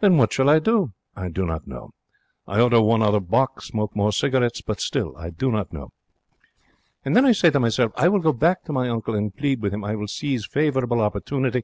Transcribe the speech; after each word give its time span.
Then 0.00 0.18
what 0.18 0.30
shall 0.30 0.50
I 0.50 0.58
do? 0.58 0.92
I 1.16 1.30
do 1.30 1.46
not 1.46 1.66
know. 1.66 1.94
I 2.46 2.60
order 2.60 2.82
one 2.82 3.00
other 3.00 3.18
bock, 3.18 3.52
and 3.54 3.62
smoke 3.62 3.96
more 3.96 4.12
cigarettes, 4.12 4.60
but 4.60 4.78
still 4.78 5.16
I 5.16 5.30
do 5.30 5.50
not 5.50 5.72
know. 5.72 5.90
And 7.02 7.16
then 7.16 7.24
I 7.24 7.32
say 7.32 7.48
to 7.48 7.60
myself, 7.60 7.90
'I 7.96 8.08
will 8.08 8.20
go 8.20 8.34
back 8.34 8.64
to 8.64 8.74
my 8.74 8.90
uncle, 8.90 9.14
and 9.14 9.34
plead 9.34 9.62
with 9.62 9.72
him. 9.72 9.82
I 9.82 9.94
will 9.94 10.06
seize 10.06 10.44
favourable 10.44 11.00
opportunity. 11.00 11.62